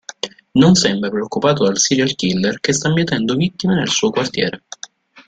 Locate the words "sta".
2.73-2.89